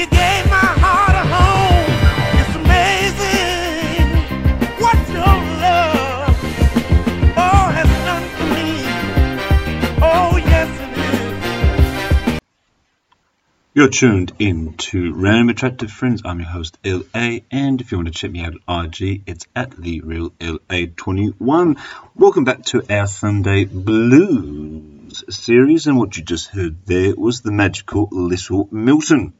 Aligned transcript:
you 0.00 0.06
gave 0.06 0.46
my 0.48 0.56
heart 0.56 1.14
a 1.14 1.24
home. 1.36 1.92
It's 2.40 2.54
amazing 2.56 4.08
what 4.80 4.96
your 5.10 5.36
love, 5.60 6.36
oh, 7.36 7.64
has 7.76 7.88
done 8.08 8.26
for 8.36 8.46
me. 8.56 8.68
Oh, 10.00 10.38
yes, 10.38 10.70
it 10.80 12.32
is. 12.32 12.40
You're 13.74 13.90
tuned 13.90 14.32
in 14.38 14.72
to 14.88 15.12
Random 15.12 15.50
Attractive 15.50 15.90
Friends. 15.90 16.22
I'm 16.24 16.40
your 16.40 16.48
host 16.48 16.78
LA, 16.82 17.40
and 17.50 17.82
if 17.82 17.92
you 17.92 17.98
want 17.98 18.08
to 18.08 18.14
check 18.14 18.30
me 18.30 18.42
out 18.42 18.54
at 18.54 18.86
IG, 18.86 19.24
it's 19.26 19.46
at 19.54 19.72
the 19.72 20.00
real 20.00 20.30
LA21. 20.30 21.78
Welcome 22.14 22.44
back 22.44 22.64
to 22.66 22.82
our 22.88 23.06
Sunday 23.06 23.66
Blues 23.66 25.24
series, 25.28 25.86
and 25.86 25.98
what 25.98 26.16
you 26.16 26.22
just 26.22 26.46
heard 26.46 26.86
there 26.86 27.14
was 27.14 27.42
the 27.42 27.52
magical 27.52 28.08
Little 28.10 28.66
Milton. 28.70 29.34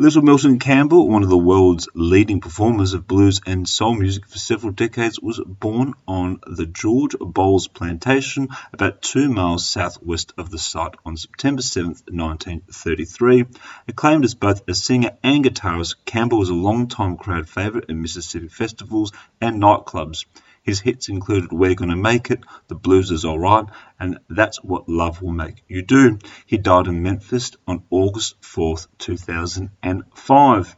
Little 0.00 0.22
Milton 0.22 0.60
Campbell, 0.60 1.08
one 1.08 1.24
of 1.24 1.28
the 1.28 1.36
world's 1.36 1.88
leading 1.92 2.40
performers 2.40 2.92
of 2.92 3.08
blues 3.08 3.40
and 3.44 3.68
soul 3.68 3.96
music 3.96 4.28
for 4.28 4.38
several 4.38 4.70
decades, 4.70 5.18
was 5.18 5.40
born 5.44 5.94
on 6.06 6.38
the 6.46 6.66
George 6.66 7.16
Bowles 7.18 7.66
Plantation, 7.66 8.46
about 8.72 9.02
two 9.02 9.28
miles 9.28 9.66
southwest 9.66 10.34
of 10.38 10.50
the 10.50 10.58
site, 10.58 10.94
on 11.04 11.16
September 11.16 11.62
7, 11.62 11.96
1933. 12.12 13.46
Acclaimed 13.88 14.24
as 14.24 14.36
both 14.36 14.62
a 14.68 14.74
singer 14.74 15.18
and 15.24 15.44
guitarist, 15.44 15.96
Campbell 16.04 16.38
was 16.38 16.50
a 16.50 16.54
long-time 16.54 17.16
crowd 17.16 17.48
favourite 17.48 17.90
in 17.90 18.00
Mississippi 18.00 18.46
festivals 18.46 19.10
and 19.40 19.60
nightclubs. 19.60 20.26
His 20.68 20.80
hits 20.80 21.08
included 21.08 21.50
We're 21.50 21.74
Gonna 21.74 21.96
Make 21.96 22.30
It, 22.30 22.40
The 22.66 22.74
Blues 22.74 23.10
Is 23.10 23.24
Alright, 23.24 23.64
and 23.98 24.18
That's 24.28 24.62
What 24.62 24.86
Love 24.86 25.22
Will 25.22 25.32
Make 25.32 25.64
You 25.66 25.80
Do. 25.80 26.18
He 26.44 26.58
died 26.58 26.88
in 26.88 27.02
Memphis 27.02 27.52
on 27.66 27.84
August 27.88 28.38
4th, 28.42 28.86
2005. 28.98 30.76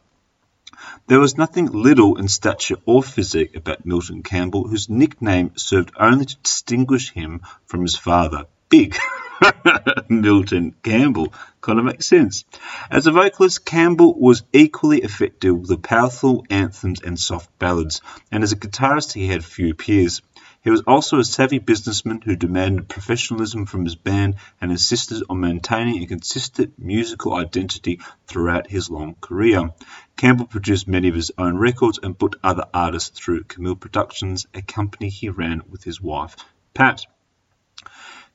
There 1.07 1.19
was 1.19 1.37
nothing 1.37 1.65
little 1.65 2.17
in 2.17 2.29
stature 2.29 2.77
or 2.85 3.03
physique 3.03 3.57
about 3.57 3.85
Milton 3.85 4.23
Campbell, 4.23 4.65
whose 4.65 4.87
nickname 4.87 5.51
served 5.57 5.91
only 5.99 6.23
to 6.23 6.37
distinguish 6.37 7.11
him 7.11 7.41
from 7.65 7.81
his 7.81 7.97
father, 7.97 8.45
Big. 8.69 8.95
Milton 10.09 10.75
Campbell. 10.83 11.33
Kind 11.61 11.79
of 11.79 11.85
makes 11.85 12.05
sense. 12.05 12.45
As 12.89 13.07
a 13.07 13.11
vocalist, 13.11 13.65
Campbell 13.65 14.19
was 14.19 14.43
equally 14.53 15.01
effective 15.01 15.57
with 15.57 15.83
powerful 15.83 16.45
anthems 16.49 17.01
and 17.01 17.19
soft 17.19 17.57
ballads, 17.59 18.01
and 18.31 18.43
as 18.43 18.51
a 18.51 18.57
guitarist, 18.57 19.13
he 19.13 19.27
had 19.27 19.43
few 19.43 19.73
peers. 19.73 20.21
He 20.63 20.69
was 20.69 20.81
also 20.81 21.17
a 21.17 21.23
savvy 21.23 21.57
businessman 21.57 22.21
who 22.21 22.35
demanded 22.35 22.87
professionalism 22.87 23.65
from 23.65 23.83
his 23.83 23.95
band 23.95 24.35
and 24.59 24.69
insisted 24.69 25.23
on 25.27 25.39
maintaining 25.39 26.03
a 26.03 26.07
consistent 26.07 26.77
musical 26.77 27.33
identity 27.33 27.99
throughout 28.27 28.69
his 28.69 28.89
long 28.89 29.15
career. 29.21 29.71
Campbell 30.17 30.45
produced 30.45 30.87
many 30.87 31.07
of 31.07 31.15
his 31.15 31.31
own 31.35 31.57
records 31.57 31.99
and 32.01 32.17
put 32.17 32.35
other 32.43 32.65
artists 32.75 33.17
through 33.17 33.45
Camille 33.45 33.75
Productions, 33.75 34.45
a 34.53 34.61
company 34.61 35.09
he 35.09 35.29
ran 35.29 35.63
with 35.67 35.83
his 35.83 35.99
wife, 35.99 36.35
Pat. 36.75 37.05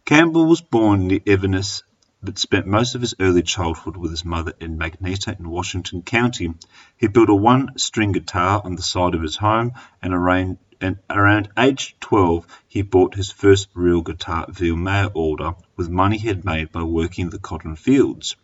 Campbell 0.07 0.47
was 0.47 0.61
born 0.61 1.09
near 1.09 1.19
Inverness, 1.27 1.83
but 2.22 2.39
spent 2.39 2.65
most 2.65 2.94
of 2.94 3.00
his 3.00 3.17
early 3.19 3.43
childhood 3.43 3.97
with 3.97 4.12
his 4.12 4.25
mother 4.25 4.53
in 4.61 4.78
Magneta 4.78 5.37
in 5.37 5.50
Washington 5.50 6.03
County. 6.03 6.55
He 6.97 7.09
built 7.09 7.28
a 7.28 7.34
one-string 7.34 8.12
guitar 8.12 8.62
on 8.65 8.77
the 8.77 8.83
side 8.83 9.16
of 9.16 9.22
his 9.22 9.34
home, 9.34 9.72
and 10.00 10.15
around, 10.15 10.59
and 10.81 10.99
around 11.11 11.49
age 11.59 11.97
12 11.99 12.47
he 12.69 12.83
bought 12.83 13.16
his 13.16 13.33
first 13.33 13.66
real 13.75 14.00
guitar 14.00 14.47
via 14.49 14.77
mail 14.77 15.11
order 15.12 15.56
with 15.75 15.91
money 15.91 16.19
he 16.19 16.28
had 16.28 16.45
made 16.45 16.71
by 16.71 16.84
working 16.84 17.31
the 17.31 17.41
cotton 17.41 17.75
fields. 17.75 18.37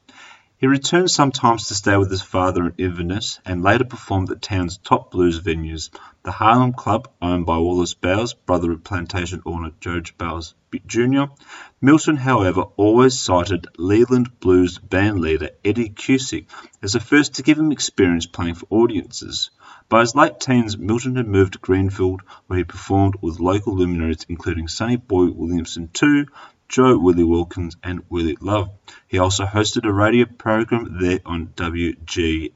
He 0.63 0.69
returned 0.69 1.11
sometimes 1.11 1.67
to 1.67 1.75
stay 1.75 1.97
with 1.97 2.09
his 2.09 2.23
father 2.23 2.65
in 2.65 2.75
Inverness 2.79 3.41
and 3.45 3.65
later 3.65 3.83
performed 3.83 4.31
at 4.31 4.41
town's 4.41 4.77
top 4.77 5.11
blues 5.11 5.41
venues, 5.41 5.91
the 6.23 6.31
Harlem 6.31 6.73
Club, 6.73 7.09
owned 7.21 7.47
by 7.47 7.59
Wallace 7.59 7.95
Bowles, 7.95 8.35
brother 8.35 8.71
of 8.71 8.85
plantation 8.85 9.43
owner 9.45 9.73
George 9.81 10.17
Bowles 10.17 10.55
Jr. 10.87 11.25
Milton, 11.81 12.17
however, 12.17 12.61
always 12.77 13.19
cited 13.19 13.67
Leland 13.77 14.39
blues 14.39 14.79
bandleader 14.79 15.51
Eddie 15.65 15.89
Cusic 15.89 16.47
as 16.81 16.93
the 16.93 17.01
first 17.01 17.35
to 17.35 17.43
give 17.43 17.59
him 17.59 17.73
experience 17.73 18.27
playing 18.27 18.55
for 18.55 18.67
audiences. 18.71 19.51
By 19.89 20.03
his 20.03 20.15
late 20.15 20.39
teens, 20.39 20.79
Milton 20.79 21.17
had 21.17 21.27
moved 21.27 21.55
to 21.55 21.59
Greenville, 21.59 22.21
where 22.47 22.59
he 22.59 22.65
performed 22.65 23.17
with 23.21 23.41
local 23.41 23.75
luminaries 23.75 24.27
including 24.29 24.69
Sonny 24.69 24.97
Boy 24.97 25.27
Williamson 25.27 25.91
II, 26.01 26.27
Joe 26.73 26.97
Willie 26.97 27.23
Wilkins, 27.23 27.77
and 27.83 28.03
Willie 28.09 28.39
Love. 28.41 28.71
He 29.07 29.19
also 29.19 29.45
hosted 29.45 29.85
a 29.87 29.93
radio 29.93 30.25
program 30.25 30.97
there 30.99 31.21
on 31.27 31.49
WGVM. 31.49 32.53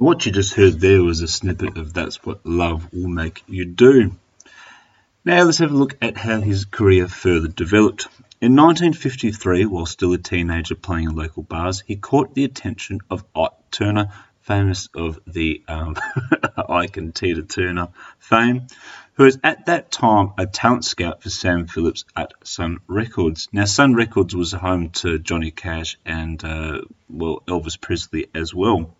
What 0.00 0.24
you 0.24 0.32
just 0.32 0.54
heard 0.54 0.80
there 0.80 1.02
was 1.02 1.20
a 1.20 1.28
snippet 1.28 1.76
of 1.76 1.92
That's 1.92 2.24
What 2.24 2.46
Love 2.46 2.90
Will 2.90 3.06
Make 3.06 3.44
You 3.46 3.66
Do. 3.66 4.12
Now 5.26 5.42
let's 5.42 5.58
have 5.58 5.72
a 5.72 5.76
look 5.76 5.94
at 6.00 6.16
how 6.16 6.40
his 6.40 6.64
career 6.64 7.06
further 7.06 7.48
developed. 7.48 8.08
In 8.40 8.56
1953, 8.56 9.66
while 9.66 9.84
still 9.84 10.14
a 10.14 10.16
teenager 10.16 10.74
playing 10.74 11.10
in 11.10 11.16
local 11.16 11.42
bars, 11.42 11.82
he 11.86 11.96
caught 11.96 12.34
the 12.34 12.44
attention 12.44 13.00
of 13.10 13.26
Ike 13.36 13.50
Turner, 13.70 14.10
famous 14.40 14.88
of 14.94 15.20
the 15.26 15.62
um, 15.68 15.96
Ike 16.56 16.96
and 16.96 17.14
Tina 17.14 17.42
Turner 17.42 17.88
fame, 18.18 18.68
who 19.16 19.24
was 19.24 19.38
at 19.44 19.66
that 19.66 19.90
time 19.90 20.32
a 20.38 20.46
talent 20.46 20.86
scout 20.86 21.22
for 21.22 21.28
Sam 21.28 21.66
Phillips 21.66 22.06
at 22.16 22.32
Sun 22.42 22.78
Records. 22.86 23.48
Now, 23.52 23.66
Sun 23.66 23.92
Records 23.92 24.34
was 24.34 24.52
home 24.52 24.88
to 25.00 25.18
Johnny 25.18 25.50
Cash 25.50 25.98
and, 26.06 26.42
uh, 26.42 26.80
well, 27.10 27.42
Elvis 27.46 27.78
Presley 27.78 28.28
as 28.34 28.54
well. 28.54 28.96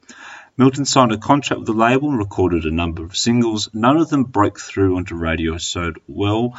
Milton 0.60 0.84
signed 0.84 1.10
a 1.10 1.16
contract 1.16 1.60
with 1.60 1.68
the 1.68 1.72
label 1.72 2.10
and 2.10 2.18
recorded 2.18 2.66
a 2.66 2.70
number 2.70 3.02
of 3.02 3.16
singles. 3.16 3.70
None 3.72 3.96
of 3.96 4.10
them 4.10 4.24
broke 4.24 4.60
through 4.60 4.98
onto 4.98 5.16
radio, 5.16 5.56
sold 5.56 5.96
well 6.06 6.54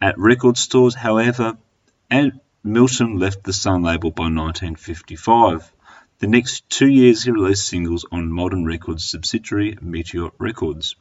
at 0.00 0.16
record 0.16 0.56
stores, 0.56 0.94
however, 0.94 1.58
and 2.08 2.38
Milton 2.62 3.18
left 3.18 3.42
the 3.42 3.52
Sun 3.52 3.82
label 3.82 4.12
by 4.12 4.26
1955. 4.26 5.72
The 6.20 6.28
next 6.28 6.70
two 6.70 6.86
years 6.86 7.24
he 7.24 7.32
released 7.32 7.66
singles 7.66 8.06
on 8.12 8.30
Modern 8.30 8.64
Records 8.64 9.10
subsidiary 9.10 9.76
Meteor 9.80 10.28
Records. 10.38 10.94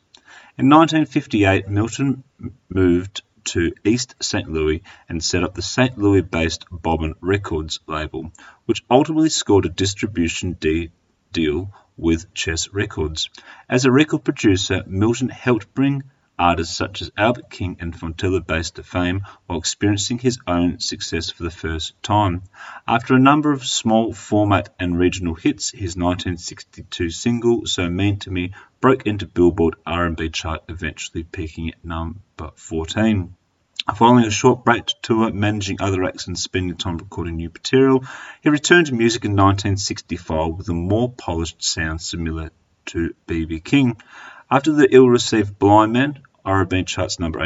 In 0.58 0.70
1958, 0.70 1.68
Milton 1.68 2.24
moved 2.68 3.22
to 3.54 3.74
East 3.84 4.16
St. 4.24 4.52
Louis 4.52 4.82
and 5.08 5.24
set 5.24 5.44
up 5.44 5.54
the 5.54 5.62
St. 5.62 5.96
Louis 6.00 6.22
based 6.22 6.66
Bobbin 6.72 7.14
Records 7.22 7.80
label, 7.86 8.32
which 8.66 8.84
ultimately 8.90 9.30
scored 9.30 9.68
a 9.68 9.70
distribution 9.70 10.58
de- 10.60 10.90
deal 11.32 11.72
with 11.98 12.34
Chess 12.34 12.72
Records. 12.72 13.30
As 13.68 13.86
a 13.86 13.92
record 13.92 14.24
producer, 14.24 14.84
Milton 14.86 15.30
helped 15.30 15.74
bring 15.74 16.04
artists 16.40 16.78
such 16.78 17.02
as 17.02 17.12
Albert 17.18 17.50
King 17.50 17.78
and 17.80 17.96
Fontella 17.96 18.46
Bass 18.46 18.72
to 18.72 18.84
fame 18.84 19.24
while 19.48 19.58
experiencing 19.58 20.20
his 20.20 20.38
own 20.46 20.80
success 20.80 21.32
for 21.32 21.44
the 21.44 21.50
first 21.50 22.02
time. 22.04 22.44
After 22.88 23.16
a 23.16 23.20
number 23.20 23.52
of 23.52 23.66
small 23.66 24.14
format 24.14 24.74
and 24.80 24.98
regional 24.98 25.34
hits, 25.34 25.72
his 25.72 25.98
1962 25.98 27.10
single 27.10 27.66
"So 27.66 27.90
Mean 27.90 28.20
to 28.20 28.32
Me" 28.32 28.54
broke 28.80 29.08
into 29.08 29.26
Billboard 29.26 29.76
R&B 29.86 30.30
chart, 30.30 30.64
eventually 30.70 31.24
peaking 31.24 31.70
at 31.70 31.84
number 31.84 32.52
14. 32.56 33.34
Following 33.96 34.26
a 34.26 34.30
short 34.30 34.66
break 34.66 34.86
to 34.86 34.96
tour, 35.02 35.32
managing 35.32 35.78
other 35.80 36.04
acts 36.04 36.28
and 36.28 36.38
spending 36.38 36.76
time 36.76 36.98
recording 36.98 37.38
new 37.38 37.50
material, 37.50 38.04
he 38.42 38.50
returned 38.50 38.88
to 38.88 38.94
music 38.94 39.24
in 39.24 39.32
1965 39.32 40.56
with 40.56 40.70
a 40.70 40.74
more 40.74 41.10
polished 41.10 41.64
sound 41.64 42.02
similar 42.02 42.52
to 42.88 43.16
B.B. 43.28 43.62
King. 43.62 43.98
After 44.52 44.74
the 44.74 44.94
ill-received 44.94 45.58
Blind 45.58 45.94
Man, 45.94 46.22
R&B 46.44 46.84
charts 46.84 47.20
number 47.20 47.40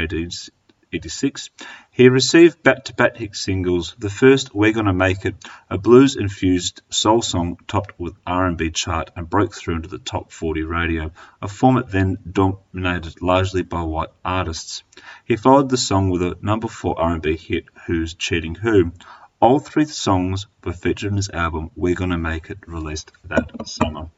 86, 0.94 1.50
he 1.92 2.10
received 2.10 2.64
back-to-back 2.64 3.16
hit 3.16 3.36
singles. 3.36 3.96
The 3.98 4.10
first, 4.10 4.54
"We're 4.54 4.74
Gonna 4.74 4.94
Make 4.94 5.26
It", 5.26 5.36
a 5.70 5.78
blues-infused 5.78 6.82
soul 6.90 7.22
song, 7.22 7.58
topped 7.68 7.98
with 7.98 8.16
R&B 8.28 8.72
chart 8.72 9.10
and 9.16 9.30
broke 9.30 9.54
through 9.54 9.76
into 9.76 9.88
the 9.90 10.00
top 10.00 10.32
40 10.32 10.64
radio, 10.64 11.12
a 11.42 11.48
format 11.48 11.90
then 11.90 12.18
dominated 12.30 13.22
largely 13.22 13.64
by 13.64 13.84
white 13.84 14.10
artists. 14.26 14.84
He 15.24 15.38
followed 15.38 15.70
the 15.70 15.78
song 15.78 16.10
with 16.10 16.22
a 16.22 16.38
number 16.42 16.68
4 16.68 17.00
R&B 17.00 17.38
hit, 17.38 17.66
"Who's 17.86 18.14
Cheating 18.14 18.56
Who?". 18.56 18.92
All 19.40 19.60
three 19.60 19.86
songs 19.86 20.46
were 20.64 20.74
featured 20.74 21.12
in 21.12 21.16
his 21.16 21.30
album 21.30 21.72
"We're 21.76 21.96
Gonna 21.96 22.18
Make 22.18 22.50
It", 22.50 22.60
released 22.68 23.12
that 23.24 23.50
summer. 23.66 24.10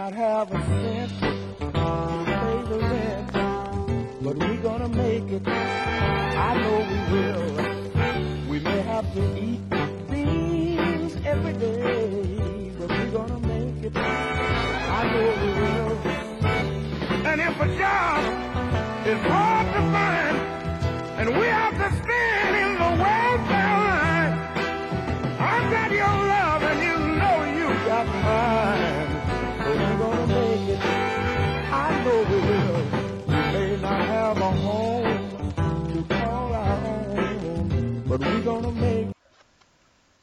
Not 0.00 0.14
have 0.14 0.50
a 0.50 0.60
cent 0.80 1.12
to 1.20 1.66
pay 1.72 2.56
the 2.70 2.78
rent, 2.90 3.32
but 4.22 4.34
we're 4.38 4.62
gonna 4.62 4.88
make 4.88 5.28
it. 5.30 5.46
I 5.46 6.52
know 6.62 6.78
we 6.90 6.98
will. 7.12 7.44
We 8.48 8.60
may 8.60 8.80
have 8.92 9.06
to 9.12 9.22
eat 9.46 9.60
beans 10.10 11.16
every 11.32 11.52
day, 11.52 12.72
but 12.78 12.88
we're 12.88 13.10
gonna 13.10 13.40
make 13.40 13.84
it. 13.84 13.92
I 13.94 15.02
know 15.12 15.28
we 15.42 15.50
will. 15.60 15.92
And 17.30 17.38
if 17.48 17.60
a 17.60 17.68
job 17.76 18.20
is 19.06 19.20
hard 19.28 19.59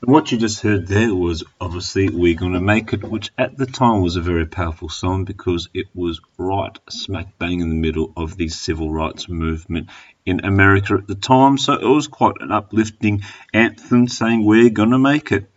what 0.08 0.32
you 0.32 0.38
just 0.38 0.62
heard 0.62 0.88
there 0.88 1.14
was 1.14 1.44
obviously 1.60 2.08
We're 2.08 2.34
Gonna 2.34 2.62
Make 2.62 2.94
It, 2.94 3.04
which 3.04 3.30
at 3.38 3.58
the 3.58 3.66
time 3.66 4.00
was 4.00 4.16
a 4.16 4.22
very 4.22 4.46
powerful 4.46 4.88
song 4.88 5.26
because 5.26 5.68
it 5.74 5.88
was 5.94 6.22
right 6.38 6.80
smack 6.88 7.38
bang 7.38 7.60
in 7.60 7.68
the 7.68 7.76
middle 7.76 8.14
of 8.16 8.38
the 8.38 8.48
civil 8.48 8.90
rights 8.90 9.28
movement 9.28 9.90
in 10.26 10.46
America 10.46 10.94
at 10.94 11.08
the 11.08 11.16
time. 11.16 11.58
So 11.58 11.74
it 11.74 11.84
was 11.84 12.08
quite 12.08 12.36
an 12.40 12.54
uplifting 12.54 13.24
anthem 13.54 14.08
saying, 14.08 14.46
We're 14.46 14.70
Gonna 14.70 14.98
Make 14.98 15.34
It. 15.34 15.52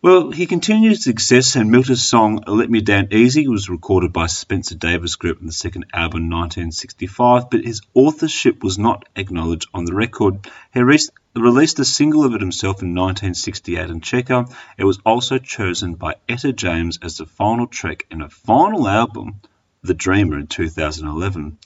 Well, 0.00 0.30
he 0.30 0.46
continued 0.46 1.02
success, 1.02 1.56
and 1.56 1.72
Milton's 1.72 2.06
song 2.06 2.44
Let 2.46 2.70
Me 2.70 2.80
Down 2.80 3.08
Easy 3.10 3.48
was 3.48 3.68
recorded 3.68 4.12
by 4.12 4.26
Spencer 4.26 4.76
Davis 4.76 5.16
Group 5.16 5.40
in 5.40 5.46
the 5.46 5.52
second 5.52 5.86
album 5.92 6.22
in 6.22 6.30
1965, 6.30 7.50
but 7.50 7.64
his 7.64 7.80
authorship 7.94 8.62
was 8.62 8.78
not 8.78 9.08
acknowledged 9.16 9.68
on 9.74 9.86
the 9.86 9.94
record. 9.96 10.48
He 10.72 10.82
re- 10.82 11.00
released 11.34 11.80
a 11.80 11.84
single 11.84 12.24
of 12.24 12.32
it 12.32 12.40
himself 12.40 12.80
in 12.80 12.94
1968 12.94 13.90
in 13.90 14.00
Checker. 14.00 14.46
It 14.76 14.84
was 14.84 15.00
also 15.04 15.38
chosen 15.38 15.96
by 15.96 16.14
Etta 16.28 16.52
James 16.52 17.00
as 17.02 17.16
the 17.16 17.26
final 17.26 17.66
track 17.66 18.06
in 18.08 18.22
a 18.22 18.30
final 18.30 18.86
album, 18.86 19.40
The 19.82 19.94
Dreamer, 19.94 20.40
in 20.40 20.48
2011. 20.48 21.58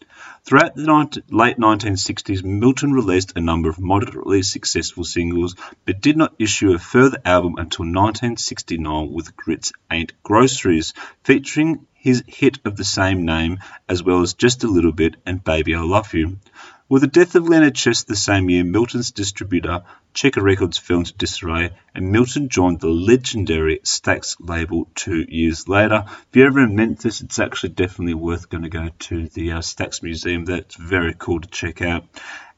Throughout 0.45 0.75
the 0.75 1.23
late 1.31 1.57
1960s, 1.57 2.45
Milton 2.45 2.93
released 2.93 3.33
a 3.37 3.41
number 3.41 3.71
of 3.71 3.81
moderately 3.81 4.43
successful 4.43 5.05
singles, 5.05 5.57
but 5.87 6.03
did 6.03 6.19
not 6.19 6.35
issue 6.39 6.73
a 6.73 6.79
further 6.79 7.19
album 7.25 7.55
until 7.57 7.85
1969 7.85 9.11
with 9.11 9.35
Grits 9.35 9.73
Ain't 9.91 10.13
Groceries, 10.23 10.93
featuring 11.25 11.87
his 12.03 12.25
hit 12.27 12.59
of 12.65 12.77
the 12.77 12.85
same 12.85 13.25
name, 13.25 13.61
as 13.89 14.03
well 14.03 14.23
as 14.23 14.35
Just 14.35 14.65
a 14.65 14.67
Little 14.67 14.91
Bit 14.91 15.15
and 15.25 15.43
Baby 15.43 15.77
I 15.77 15.83
Love 15.83 16.13
You. 16.15 16.37
With 16.89 17.03
the 17.03 17.07
death 17.07 17.37
of 17.37 17.49
Leonard 17.49 17.77
Chess 17.77 18.03
the 18.03 18.17
same 18.17 18.51
year, 18.51 18.65
Milton's 18.65 19.13
distributor, 19.13 19.85
Checker 20.13 20.43
Records, 20.43 20.79
fell 20.79 20.99
into 20.99 21.15
disarray, 21.15 21.71
and 21.95 22.11
Milton 22.11 22.49
joined 22.49 22.81
the 22.81 22.89
legendary 22.89 23.79
Stax 23.85 24.35
label 24.41 24.89
two 24.97 25.25
years 25.29 25.69
later. 25.69 26.05
If 26.09 26.27
you're 26.33 26.49
ever 26.49 26.65
in 26.65 26.75
Memphis, 26.75 27.21
it's 27.21 27.39
actually 27.39 27.71
definitely 27.71 28.15
worth 28.15 28.49
going 28.49 28.65
to 28.65 28.69
go 28.69 28.89
to 28.89 29.29
the 29.29 29.53
uh, 29.53 29.59
Stax 29.61 30.03
Museum. 30.03 30.45
That's 30.45 30.75
very 30.75 31.15
cool 31.17 31.41
to 31.41 31.49
check 31.49 31.83
out. 31.83 32.05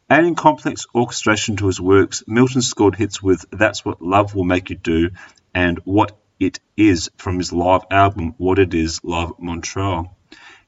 Adding 0.08 0.36
complex 0.36 0.86
orchestration 0.94 1.56
to 1.56 1.66
his 1.66 1.82
works, 1.82 2.24
Milton 2.26 2.62
scored 2.62 2.96
hits 2.96 3.22
with 3.22 3.44
That's 3.50 3.84
What 3.84 4.00
Love 4.00 4.34
Will 4.34 4.44
Make 4.44 4.70
You 4.70 4.76
Do 4.76 5.10
and 5.54 5.78
What 5.84 6.16
It 6.40 6.60
Is 6.76 7.10
from 7.16 7.38
his 7.38 7.52
live 7.52 7.82
album 7.90 8.34
What 8.38 8.58
It 8.58 8.74
Is 8.74 9.00
Live 9.04 9.32
Montreux. 9.38 10.04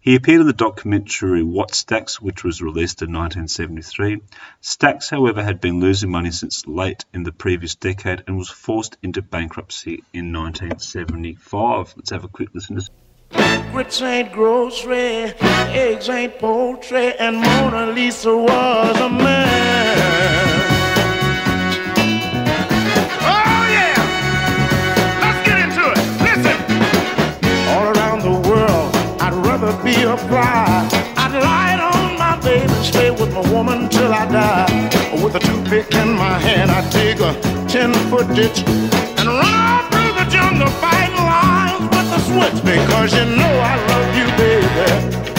He 0.00 0.14
appeared 0.14 0.42
in 0.42 0.46
the 0.46 0.52
documentary 0.52 1.42
Wattstax, 1.42 2.20
which 2.20 2.44
was 2.44 2.62
released 2.62 3.02
in 3.02 3.12
1973. 3.12 4.20
Stax, 4.62 5.10
however, 5.10 5.42
had 5.42 5.60
been 5.60 5.80
losing 5.80 6.10
money 6.10 6.30
since 6.30 6.66
late 6.68 7.04
in 7.12 7.24
the 7.24 7.32
previous 7.32 7.74
decade 7.74 8.22
and 8.28 8.38
was 8.38 8.48
forced 8.48 8.96
into 9.02 9.20
bankruptcy 9.20 10.04
in 10.12 10.32
1975. 10.32 11.94
Let's 11.96 12.10
have 12.10 12.22
a 12.22 12.28
quick 12.28 12.50
listen 12.54 12.76
to 12.76 12.88
Grits 13.72 14.00
ain't 14.00 14.32
grocery, 14.32 15.34
eggs 15.42 16.08
ain't 16.08 16.38
poultry, 16.38 17.12
and 17.18 17.38
Mona 17.38 17.86
Lisa 17.92 18.36
was 18.36 19.00
a 19.00 19.08
man. 19.08 20.05
Be 29.86 30.02
a 30.02 30.16
fly. 30.16 30.88
I'd 31.16 31.34
lie 31.48 31.78
on 31.78 32.18
my 32.18 32.34
bed 32.40 32.68
and 32.68 32.84
stay 32.84 33.10
with 33.12 33.32
my 33.32 33.44
woman 33.52 33.88
till 33.88 34.12
I 34.12 34.24
die. 34.26 34.66
With 35.22 35.36
a 35.36 35.38
toothpick 35.38 35.94
in 35.94 36.10
my 36.14 36.36
hand, 36.46 36.72
I'd 36.72 36.90
dig 36.90 37.20
a 37.20 37.32
ten-foot 37.68 38.26
ditch 38.34 38.58
and 39.18 39.28
run 39.28 39.80
through 39.90 40.12
the 40.18 40.26
jungle 40.28 40.72
fighting 40.82 41.26
lions 41.32 41.86
with 41.94 42.08
the 42.14 42.20
switch 42.28 42.58
because 42.64 43.14
you 43.18 43.26
know 43.38 43.54
I 43.72 43.74
love 43.90 44.10
you, 44.18 44.26
baby. 44.42 45.35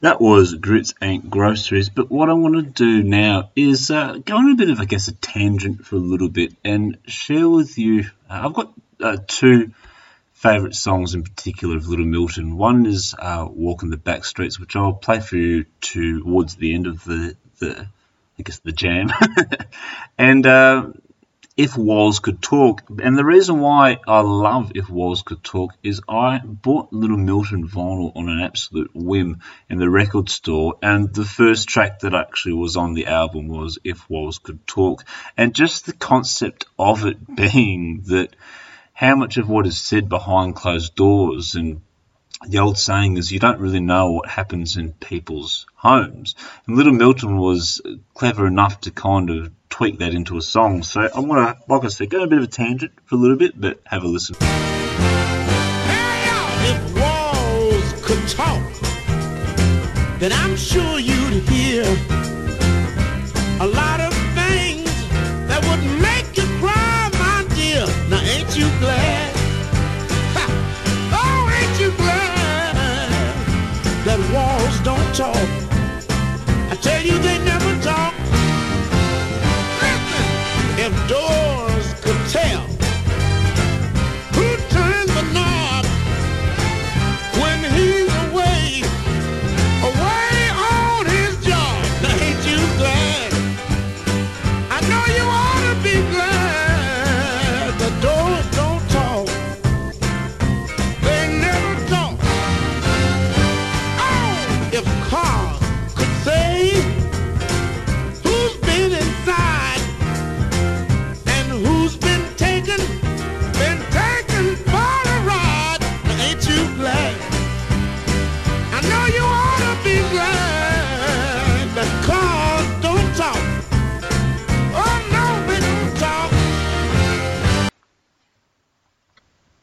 That 0.00 0.20
was 0.20 0.54
Grits 0.54 0.94
Ain't 1.02 1.28
Groceries, 1.28 1.88
but 1.88 2.08
what 2.08 2.30
I 2.30 2.34
want 2.34 2.54
to 2.54 2.62
do 2.62 3.02
now 3.02 3.50
is 3.56 3.90
uh, 3.90 4.18
go 4.24 4.36
on 4.36 4.52
a 4.52 4.54
bit 4.54 4.70
of, 4.70 4.78
I 4.78 4.84
guess, 4.84 5.08
a 5.08 5.12
tangent 5.12 5.84
for 5.84 5.96
a 5.96 5.98
little 5.98 6.28
bit 6.28 6.54
and 6.64 6.98
share 7.06 7.48
with 7.48 7.76
you. 7.78 8.04
Uh, 8.30 8.42
I've 8.44 8.54
got 8.54 8.72
uh, 9.02 9.16
two 9.26 9.72
favourite 10.34 10.76
songs 10.76 11.14
in 11.14 11.24
particular 11.24 11.76
of 11.76 11.88
Little 11.88 12.04
Milton. 12.04 12.56
One 12.56 12.86
is 12.86 13.16
uh, 13.18 13.48
Walking 13.50 13.90
the 13.90 13.96
Back 13.96 14.24
Streets, 14.24 14.60
which 14.60 14.76
I'll 14.76 14.92
play 14.92 15.18
for 15.18 15.34
you 15.34 15.64
towards 15.80 16.54
the 16.54 16.74
end 16.74 16.86
of 16.86 17.02
the, 17.02 17.36
the 17.58 17.88
I 18.38 18.42
guess, 18.44 18.60
the 18.60 18.70
jam. 18.70 19.10
and 20.18 20.46
uh, 20.46 20.90
if 21.58 21.76
Walls 21.76 22.20
Could 22.20 22.40
Talk. 22.40 22.84
And 23.02 23.18
the 23.18 23.24
reason 23.24 23.58
why 23.58 23.98
I 24.06 24.20
love 24.20 24.70
If 24.76 24.88
Walls 24.88 25.22
Could 25.22 25.42
Talk 25.42 25.74
is 25.82 26.00
I 26.08 26.38
bought 26.38 26.92
Little 26.92 27.18
Milton 27.18 27.66
vinyl 27.68 28.12
on 28.14 28.28
an 28.28 28.40
absolute 28.40 28.92
whim 28.94 29.40
in 29.68 29.78
the 29.78 29.90
record 29.90 30.28
store, 30.28 30.76
and 30.80 31.12
the 31.12 31.24
first 31.24 31.68
track 31.68 31.98
that 32.00 32.14
actually 32.14 32.54
was 32.54 32.76
on 32.76 32.94
the 32.94 33.08
album 33.08 33.48
was 33.48 33.76
If 33.82 34.08
Walls 34.08 34.38
Could 34.38 34.68
Talk. 34.68 35.04
And 35.36 35.52
just 35.52 35.84
the 35.84 35.92
concept 35.92 36.64
of 36.78 37.04
it 37.04 37.18
being 37.34 38.02
that 38.06 38.36
how 38.92 39.16
much 39.16 39.36
of 39.36 39.48
what 39.48 39.66
is 39.66 39.78
said 39.78 40.08
behind 40.08 40.54
closed 40.54 40.94
doors 40.94 41.56
and 41.56 41.82
the 42.46 42.58
old 42.58 42.78
saying 42.78 43.16
is 43.16 43.32
you 43.32 43.40
don't 43.40 43.58
really 43.58 43.80
know 43.80 44.12
what 44.12 44.28
happens 44.28 44.76
in 44.76 44.92
people's 44.92 45.66
homes. 45.74 46.36
And 46.66 46.76
Little 46.76 46.92
Milton 46.92 47.36
was 47.36 47.80
clever 48.14 48.46
enough 48.46 48.82
to 48.82 48.92
kind 48.92 49.30
of 49.30 49.50
tweak 49.70 49.98
that 49.98 50.14
into 50.14 50.36
a 50.36 50.42
song. 50.42 50.82
So 50.82 51.08
I'm 51.14 51.28
going 51.28 51.44
to, 51.44 51.56
like 51.68 51.84
I 51.84 51.88
said, 51.88 52.10
go 52.10 52.22
a 52.22 52.26
bit 52.26 52.38
of 52.38 52.44
a 52.44 52.48
tangent 52.48 52.92
for 53.04 53.14
a 53.16 53.18
little 53.18 53.36
bit, 53.36 53.60
but 53.60 53.80
have 53.84 54.02
a 54.04 54.08
listen. 54.08 54.36
Hey, 54.40 54.50
if 56.72 56.80
walls 56.98 57.92
could 58.02 58.28
talk, 58.28 58.62
then 60.18 60.32
I'm 60.32 60.56
sure 60.56 60.98
you'd 60.98 61.42
hear 61.48 61.84
a 63.60 63.66
lot 63.66 64.00
of 64.00 64.12
things 64.34 64.90
that 65.48 65.60
would 65.68 65.84
make 66.00 66.36
you 66.36 66.46
cry, 66.58 67.10
my 67.18 67.44
dear. 67.54 67.86
Now, 68.08 68.20
ain't 68.20 68.56
you 68.56 68.68
glad? 68.80 69.34
Oh, 71.10 71.38
walls 74.32 74.80
don't 74.80 75.14
talk? 75.14 75.36
I 76.70 76.76
tell 76.80 77.02
you, 77.02 77.18
they 77.18 77.38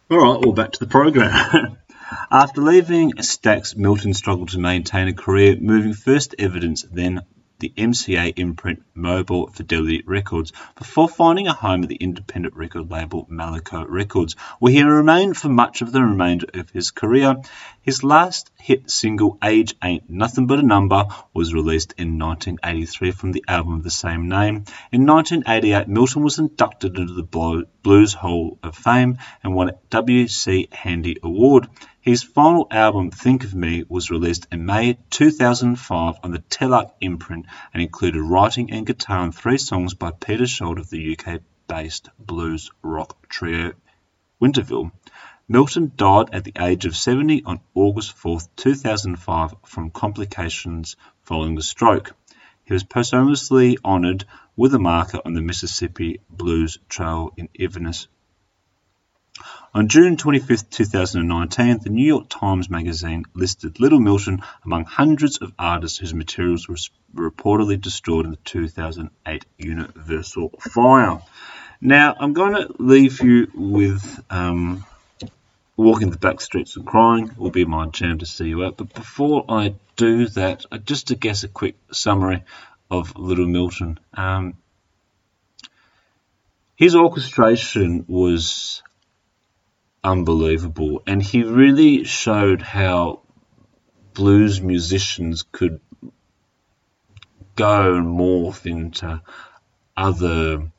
All 0.07 0.19
right, 0.19 0.39
well, 0.39 0.53
back 0.53 0.71
to 0.73 0.79
the 0.79 0.85
program. 0.85 1.77
After 2.31 2.61
leaving 2.61 3.13
Stax, 3.13 3.75
Milton 3.75 4.13
struggled 4.13 4.49
to 4.49 4.59
maintain 4.59 5.07
a 5.07 5.13
career, 5.13 5.55
moving 5.59 5.93
first 5.93 6.35
Evidence, 6.37 6.83
then 6.83 7.21
the 7.65 7.81
MCA 7.81 8.31
imprint 8.37 8.83
Mobile 8.93 9.47
Fidelity 9.47 10.03
Records, 10.05 10.53
before 10.77 11.09
finding 11.09 11.47
a 11.47 11.53
home 11.53 11.81
at 11.81 11.89
the 11.89 11.95
independent 11.95 12.55
record 12.55 12.91
label 12.91 13.25
Malaco 13.25 13.83
Records, 13.89 14.35
where 14.59 14.71
he 14.71 14.83
remained 14.83 15.35
for 15.35 15.49
much 15.49 15.81
of 15.81 15.91
the 15.91 16.03
remainder 16.03 16.45
of 16.53 16.69
his 16.69 16.91
career. 16.91 17.37
His 17.81 18.03
last 18.03 18.51
hit 18.59 18.91
single, 18.91 19.39
Age 19.43 19.73
Ain't 19.83 20.07
Nothing 20.07 20.45
But 20.45 20.59
a 20.59 20.61
Number, 20.61 21.07
was 21.33 21.55
released 21.55 21.95
in 21.97 22.19
1983 22.19 23.09
from 23.09 23.31
the 23.31 23.45
album 23.47 23.73
of 23.73 23.83
the 23.83 23.89
same 23.89 24.29
name. 24.29 24.65
In 24.91 25.07
1988, 25.07 25.87
Milton 25.87 26.21
was 26.21 26.37
inducted 26.37 26.99
into 26.99 27.13
the 27.13 27.65
Blues 27.81 28.13
Hall 28.13 28.59
of 28.61 28.75
Fame 28.75 29.17
and 29.43 29.55
won 29.55 29.69
a 29.69 29.77
W.C. 29.89 30.67
Handy 30.71 31.17
Award. 31.23 31.67
His 32.05 32.21
final 32.21 32.67
album, 32.69 33.09
Think 33.09 33.45
of 33.45 33.55
Me, 33.55 33.83
was 33.89 34.11
released 34.11 34.45
in 34.51 34.67
May 34.67 34.99
2005 35.09 36.19
on 36.21 36.31
the 36.31 36.37
Telarc 36.37 36.91
imprint 37.01 37.47
and 37.73 37.81
included 37.81 38.21
writing 38.21 38.71
and 38.71 38.85
guitar 38.85 39.21
on 39.21 39.31
three 39.31 39.57
songs 39.57 39.95
by 39.95 40.11
Peter 40.11 40.45
Shoulder 40.45 40.81
of 40.81 40.91
the 40.91 41.17
UK 41.17 41.41
based 41.67 42.09
blues 42.19 42.69
rock 42.83 43.27
trio 43.27 43.73
Winterville. 44.39 44.91
Milton 45.47 45.93
died 45.95 46.29
at 46.31 46.43
the 46.43 46.53
age 46.59 46.85
of 46.85 46.95
70 46.95 47.41
on 47.43 47.59
August 47.73 48.13
4, 48.13 48.39
2005, 48.55 49.55
from 49.65 49.89
complications 49.89 50.97
following 51.23 51.57
a 51.57 51.63
stroke. 51.63 52.15
He 52.65 52.73
was 52.73 52.83
posthumously 52.83 53.79
honoured 53.83 54.25
with 54.55 54.75
a 54.75 54.79
marker 54.79 55.21
on 55.25 55.33
the 55.33 55.41
Mississippi 55.41 56.19
Blues 56.29 56.77
Trail 56.87 57.33
in 57.35 57.49
Inverness, 57.55 58.07
on 59.75 59.89
June 59.89 60.15
25, 60.15 60.69
2019, 60.69 61.79
the 61.83 61.89
New 61.89 62.07
York 62.07 62.27
Times 62.29 62.69
Magazine 62.69 63.25
listed 63.33 63.77
Little 63.81 63.99
Milton 63.99 64.41
among 64.63 64.85
hundreds 64.85 65.39
of 65.39 65.51
artists 65.59 65.97
whose 65.97 66.13
materials 66.13 66.69
were 66.69 66.77
reportedly 67.13 67.79
destroyed 67.79 68.23
in 68.23 68.31
the 68.31 68.37
2008 68.37 69.45
Universal 69.57 70.51
fire. 70.61 71.21
Now, 71.81 72.15
I'm 72.17 72.31
going 72.31 72.53
to 72.53 72.73
leave 72.79 73.21
you 73.21 73.51
with 73.53 74.23
um, 74.29 74.85
Walking 75.75 76.09
the 76.09 76.17
Back 76.17 76.39
Streets 76.39 76.77
and 76.77 76.87
Crying, 76.87 77.31
will 77.35 77.51
be 77.51 77.65
my 77.65 77.87
jam 77.87 78.19
to 78.19 78.25
see 78.25 78.45
you 78.45 78.63
out. 78.63 78.77
But 78.77 78.93
before 78.93 79.43
I 79.49 79.75
do 79.97 80.27
that, 80.29 80.65
uh, 80.71 80.77
just 80.77 81.07
to 81.07 81.15
guess 81.15 81.43
a 81.43 81.49
quick 81.49 81.75
summary 81.91 82.45
of 82.89 83.17
Little 83.17 83.45
Milton. 83.45 83.99
Um, 84.13 84.53
his 86.77 86.95
orchestration 86.95 88.05
was 88.07 88.81
unbelievable. 90.05 91.01
And 91.07 91.21
he 91.21 91.43
really 91.43 92.03
showed 92.03 92.61
how 92.61 93.21
blues 94.13 94.61
musicians 94.61 95.43
could 95.51 95.81
go 97.55 97.95
and 97.95 98.07
morph 98.07 98.65
into 98.65 99.21
other 99.97 100.71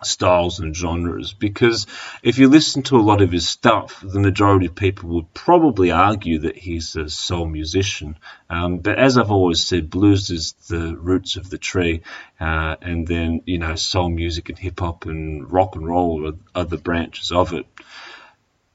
styles 0.00 0.60
and 0.60 0.76
genres 0.76 1.32
because 1.32 1.88
if 2.22 2.38
you 2.38 2.48
listen 2.48 2.84
to 2.84 2.96
a 2.96 3.02
lot 3.02 3.20
of 3.20 3.32
his 3.32 3.48
stuff, 3.48 4.00
the 4.00 4.20
majority 4.20 4.66
of 4.66 4.76
people 4.76 5.08
would 5.08 5.34
probably 5.34 5.90
argue 5.90 6.38
that 6.38 6.56
he's 6.56 6.94
a 6.94 7.08
soul 7.08 7.46
musician. 7.46 8.16
Um, 8.48 8.78
but 8.78 8.96
as 8.96 9.18
I've 9.18 9.32
always 9.32 9.66
said, 9.66 9.90
blues 9.90 10.30
is 10.30 10.52
the 10.68 10.96
roots 10.96 11.34
of 11.34 11.50
the 11.50 11.58
tree, 11.58 12.02
uh, 12.38 12.76
and 12.80 13.08
then 13.08 13.42
you 13.44 13.58
know 13.58 13.74
soul 13.74 14.08
music 14.08 14.50
and 14.50 14.58
hip 14.58 14.78
hop 14.78 15.06
and 15.06 15.50
rock 15.50 15.74
and 15.74 15.88
roll 15.88 16.28
are 16.28 16.34
other 16.54 16.76
branches 16.76 17.32
of 17.32 17.52
it 17.52 17.66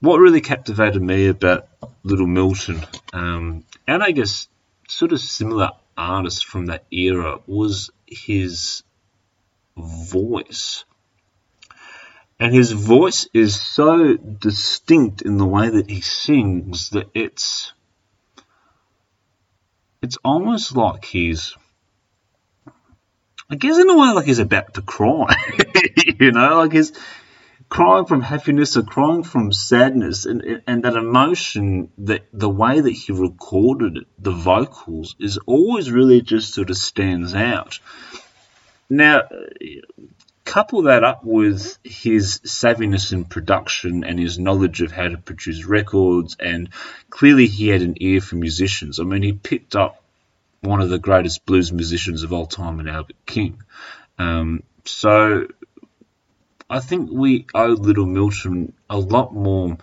what 0.03 0.19
really 0.19 0.41
captivated 0.41 1.01
me 1.01 1.27
about 1.27 1.65
Little 2.03 2.27
Milton, 2.27 2.85
um, 3.13 3.63
and 3.87 4.03
I 4.03 4.11
guess 4.11 4.49
sort 4.89 5.13
of 5.13 5.21
similar 5.21 5.69
artists 5.95 6.41
from 6.41 6.65
that 6.65 6.83
era, 6.91 7.39
was 7.47 7.89
his 8.05 8.83
voice. 9.77 10.83
And 12.37 12.53
his 12.53 12.73
voice 12.73 13.29
is 13.33 13.57
so 13.57 14.17
distinct 14.17 15.21
in 15.21 15.37
the 15.37 15.45
way 15.45 15.69
that 15.69 15.89
he 15.89 16.01
sings 16.01 16.89
that 16.89 17.09
it's 17.13 17.71
it's 20.01 20.17
almost 20.25 20.75
like 20.75 21.05
he's 21.05 21.55
I 23.49 23.55
guess 23.55 23.77
in 23.77 23.89
a 23.89 23.97
way 23.97 24.11
like 24.11 24.25
he's 24.25 24.39
about 24.39 24.73
to 24.73 24.81
cry. 24.81 25.33
you 26.19 26.33
know, 26.33 26.57
like 26.57 26.73
his 26.73 26.91
crying 27.69 28.05
from 28.05 28.21
happiness 28.21 28.77
or 28.77 28.83
crying 28.83 29.23
from 29.23 29.51
sadness 29.51 30.25
and, 30.25 30.61
and 30.67 30.83
that 30.83 30.95
emotion 30.95 31.89
that 31.99 32.25
the 32.33 32.49
way 32.49 32.79
that 32.79 32.91
he 32.91 33.11
recorded 33.11 33.97
it, 33.97 34.07
the 34.19 34.31
vocals 34.31 35.15
is 35.19 35.37
always 35.45 35.91
really 35.91 36.21
just 36.21 36.53
sort 36.53 36.69
of 36.69 36.77
stands 36.77 37.33
out. 37.33 37.79
Now 38.89 39.23
couple 40.45 40.83
that 40.83 41.03
up 41.03 41.23
with 41.23 41.77
his 41.83 42.39
savviness 42.39 43.13
in 43.13 43.23
production 43.25 44.03
and 44.03 44.19
his 44.19 44.37
knowledge 44.37 44.81
of 44.81 44.91
how 44.91 45.07
to 45.07 45.17
produce 45.17 45.63
records 45.65 46.35
and 46.39 46.69
clearly 47.09 47.47
he 47.47 47.69
had 47.69 47.81
an 47.81 47.95
ear 48.01 48.19
for 48.19 48.35
musicians. 48.35 48.99
I 48.99 49.03
mean 49.03 49.23
he 49.23 49.33
picked 49.33 49.75
up 49.75 50.03
one 50.61 50.81
of 50.81 50.89
the 50.89 50.99
greatest 50.99 51.45
blues 51.45 51.71
musicians 51.71 52.23
of 52.23 52.33
all 52.33 52.45
time 52.45 52.79
in 52.79 52.87
albert 52.87 53.15
king. 53.25 53.63
Um, 54.19 54.63
so 54.85 55.47
I 56.69 56.79
think 56.79 57.09
we 57.11 57.45
owe 57.53 57.67
Little 57.67 58.05
Milton 58.05 58.73
a 58.89 58.97
lot 58.97 59.33
more 59.33 59.77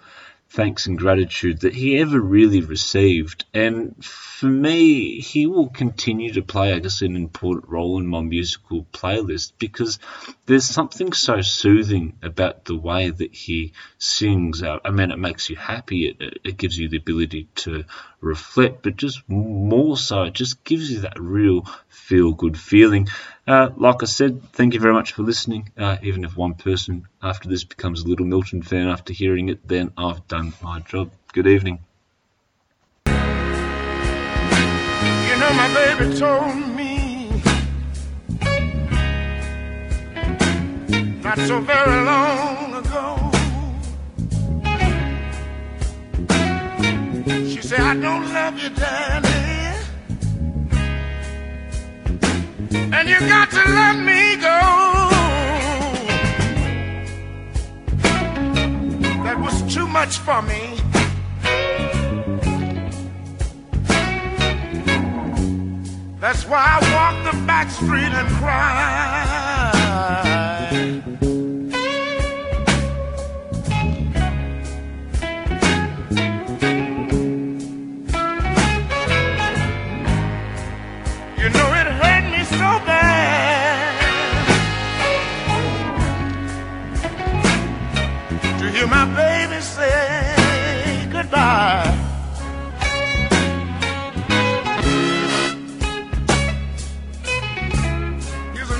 thanks 0.50 0.86
and 0.86 0.98
gratitude 0.98 1.60
that 1.60 1.72
he 1.72 1.98
ever 1.98 2.20
really 2.20 2.60
received. 2.60 3.44
And 3.54 4.04
for 4.04 4.46
me, 4.46 5.20
he 5.20 5.46
will 5.46 5.68
continue 5.68 6.32
to 6.32 6.42
play, 6.42 6.72
I 6.72 6.80
guess, 6.80 7.02
an 7.02 7.14
important 7.14 7.68
role 7.68 7.98
in 7.98 8.06
my 8.06 8.20
musical 8.20 8.84
playlist 8.92 9.52
because 9.58 10.00
there's 10.46 10.64
something 10.64 11.12
so 11.12 11.40
soothing 11.40 12.16
about 12.20 12.64
the 12.64 12.76
way 12.76 13.10
that 13.10 13.32
he 13.32 13.74
sings. 13.98 14.62
Out 14.64 14.80
I 14.84 14.90
mean, 14.90 15.12
it 15.12 15.18
makes 15.18 15.48
you 15.48 15.56
happy, 15.56 16.08
it, 16.08 16.40
it 16.42 16.56
gives 16.56 16.76
you 16.76 16.88
the 16.88 16.96
ability 16.96 17.48
to 17.56 17.84
reflect, 18.20 18.82
but 18.82 18.96
just 18.96 19.22
more 19.28 19.96
so, 19.96 20.24
it 20.24 20.34
just 20.34 20.64
gives 20.64 20.90
you 20.90 21.00
that 21.00 21.20
real 21.20 21.64
feel 21.88 22.32
good 22.32 22.58
feeling. 22.58 23.06
Uh, 23.50 23.72
like 23.78 24.00
I 24.00 24.06
said, 24.06 24.44
thank 24.52 24.74
you 24.74 24.80
very 24.80 24.94
much 24.94 25.10
for 25.10 25.24
listening. 25.24 25.72
Uh, 25.76 25.96
even 26.04 26.22
if 26.22 26.36
one 26.36 26.54
person 26.54 27.08
after 27.20 27.48
this 27.48 27.64
becomes 27.64 28.04
a 28.04 28.06
Little 28.06 28.24
Milton 28.24 28.62
fan 28.62 28.86
after 28.86 29.12
hearing 29.12 29.48
it, 29.48 29.66
then 29.66 29.90
I've 29.96 30.28
done 30.28 30.52
my 30.62 30.78
job. 30.78 31.10
Good 31.32 31.48
evening. 31.48 31.80
You 33.06 33.12
know, 35.40 35.52
my 35.62 35.68
baby 35.74 36.16
told 36.16 36.54
me 36.76 37.42
not 41.20 41.38
so 41.38 41.60
very 41.60 42.04
long 42.04 42.74
ago. 42.74 43.16
She 47.48 47.62
said, 47.62 47.80
I 47.80 47.94
don't 47.94 48.32
love 48.32 48.62
you, 48.62 48.70
Daddy. 48.70 49.49
And 52.92 53.08
you 53.08 53.18
got 53.20 53.50
to 53.50 53.56
let 53.56 53.96
me 53.98 54.36
go. 54.36 54.60
That 59.24 59.38
was 59.38 59.74
too 59.74 59.86
much 59.86 60.18
for 60.18 60.42
me. 60.42 60.76
That's 66.20 66.46
why 66.46 66.78
I 66.78 66.80
walk 66.94 67.32
the 67.32 67.46
back 67.46 67.70
street 67.70 68.12
and 68.12 68.28
cry. 68.36 69.49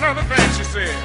Another 0.02 0.23
thing 0.35 0.50
she 0.57 0.64
said. 0.64 0.97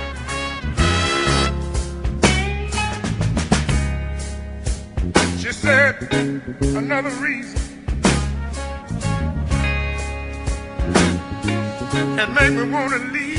She 5.37 5.51
said 5.51 5.95
another 6.75 7.09
reason 7.21 7.59
that 12.15 12.31
make 12.33 12.53
me 12.53 12.71
want 12.71 12.91
to 12.93 12.99
leave. 13.11 13.34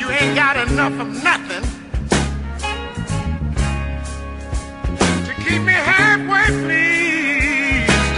You 0.00 0.08
ain't 0.08 0.34
got 0.34 0.56
enough 0.56 0.98
of 0.98 1.22
nothing 1.22 1.62
to 5.26 5.32
keep 5.44 5.60
me 5.60 5.72
halfway 5.72 6.46
pleased. 6.64 8.16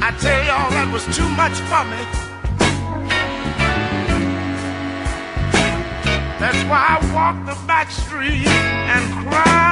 I 0.00 0.10
tell 0.20 0.44
y'all 0.46 0.70
that 0.70 0.88
was 0.92 1.04
too 1.16 1.28
much 1.30 1.58
for 1.70 1.84
me. 1.90 1.98
That's 6.38 6.62
why 6.70 6.80
I 6.94 6.98
walk 7.12 7.36
the 7.46 7.56
back 7.66 7.90
street 7.90 8.46
and 8.46 9.28
cry. 9.28 9.64